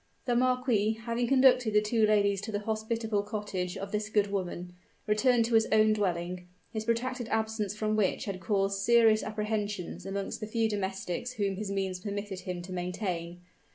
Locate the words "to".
2.41-2.51, 5.45-5.53, 12.63-12.73